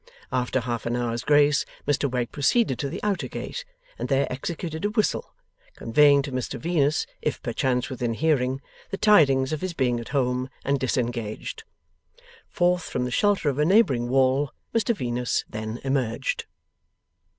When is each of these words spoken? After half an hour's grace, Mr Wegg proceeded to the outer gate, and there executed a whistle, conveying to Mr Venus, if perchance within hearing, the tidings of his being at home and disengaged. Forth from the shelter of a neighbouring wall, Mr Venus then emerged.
After 0.31 0.61
half 0.61 0.87
an 0.87 0.95
hour's 0.95 1.21
grace, 1.23 1.63
Mr 1.87 2.09
Wegg 2.09 2.31
proceeded 2.31 2.79
to 2.79 2.89
the 2.89 3.03
outer 3.03 3.27
gate, 3.27 3.63
and 3.99 4.09
there 4.09 4.25
executed 4.33 4.83
a 4.83 4.89
whistle, 4.89 5.35
conveying 5.75 6.23
to 6.23 6.31
Mr 6.31 6.59
Venus, 6.59 7.05
if 7.21 7.39
perchance 7.43 7.87
within 7.87 8.15
hearing, 8.15 8.61
the 8.89 8.97
tidings 8.97 9.53
of 9.53 9.61
his 9.61 9.75
being 9.75 9.99
at 9.99 10.09
home 10.09 10.49
and 10.65 10.79
disengaged. 10.79 11.65
Forth 12.49 12.85
from 12.85 13.05
the 13.05 13.11
shelter 13.11 13.47
of 13.47 13.59
a 13.59 13.63
neighbouring 13.63 14.09
wall, 14.09 14.49
Mr 14.73 14.95
Venus 14.95 15.45
then 15.47 15.79
emerged. 15.83 16.47